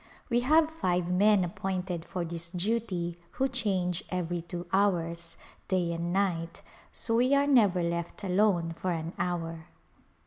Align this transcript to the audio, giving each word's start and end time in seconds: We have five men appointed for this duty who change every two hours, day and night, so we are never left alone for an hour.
We 0.31 0.39
have 0.39 0.67
five 0.67 1.11
men 1.11 1.43
appointed 1.43 2.05
for 2.05 2.25
this 2.25 2.49
duty 2.49 3.19
who 3.33 3.47
change 3.47 4.03
every 4.09 4.41
two 4.41 4.65
hours, 4.73 5.37
day 5.67 5.93
and 5.93 6.11
night, 6.11 6.63
so 6.91 7.17
we 7.17 7.35
are 7.35 7.45
never 7.45 7.83
left 7.83 8.23
alone 8.23 8.71
for 8.71 8.89
an 8.93 9.13
hour. 9.19 9.67